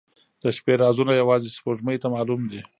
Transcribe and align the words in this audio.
•د 0.41 0.43
شپې 0.55 0.73
رازونه 0.83 1.13
یوازې 1.21 1.49
سپوږمۍ 1.57 1.97
ته 2.01 2.07
معلوم 2.13 2.41
دي. 2.51 2.61